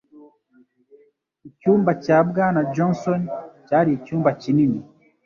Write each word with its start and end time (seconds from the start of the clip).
Icyumba 1.49 1.91
cya 2.03 2.17
Bwana 2.29 2.59
Johnson 2.73 3.21
cyari 3.67 3.89
icyumba 3.97 4.29
kinini. 4.41 4.79